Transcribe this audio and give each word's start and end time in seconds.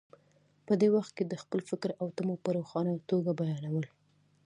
په 0.65 0.73
دې 0.81 0.87
وخت 0.95 1.11
کې 1.17 1.23
د 1.27 1.33
خپل 1.41 1.59
فکر 1.69 1.89
او 2.01 2.07
تمو 2.15 2.35
په 2.43 2.49
روښانه 2.57 2.93
توګه 3.09 3.31
بیانول. 3.39 3.85